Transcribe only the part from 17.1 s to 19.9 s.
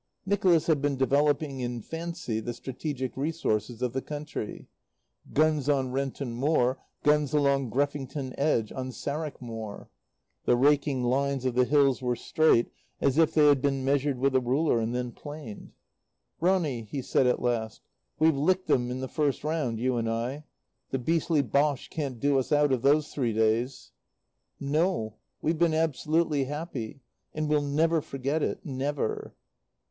at last, "we've licked 'em in the first round,